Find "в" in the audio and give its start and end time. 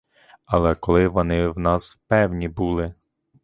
1.47-1.59